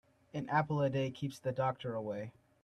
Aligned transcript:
An 0.33 0.49
apple 0.49 0.81
a 0.81 0.89
day 0.89 1.11
keeps 1.11 1.37
the 1.37 1.51
doctor 1.51 1.93
away. 1.93 2.31